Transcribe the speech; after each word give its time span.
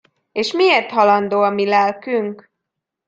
És 0.33 0.51
miért 0.53 0.89
halandó 0.91 1.41
a 1.41 1.49
mi 1.49 1.65
lelkünk? 1.65 2.51